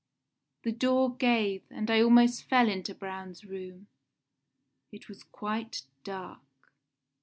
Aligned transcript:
"The 0.63 0.71
door 0.71 1.15
gave, 1.15 1.61
and 1.69 1.91
I 1.91 2.01
almost 2.01 2.45
fell 2.49 2.67
into 2.69 2.95
Braun's 2.95 3.45
room. 3.45 3.85
It 4.91 5.07
was 5.07 5.21
quite 5.23 5.83
dark. 6.03 6.41